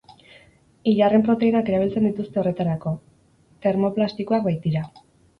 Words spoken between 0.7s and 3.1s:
Ilarren proteinak erabiltzen dituzte horretarako,